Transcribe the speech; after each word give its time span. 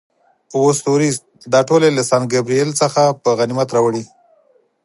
اووه 0.55 0.73
ستوریز، 0.79 1.15
دا 1.53 1.59
ټول 1.69 1.81
یې 1.85 1.91
له 1.97 2.03
سان 2.09 2.21
ګبرېل 2.33 2.69
څخه 2.81 3.01
په 3.23 3.29
غنیمت 3.39 3.69
راوړي. 3.75 4.03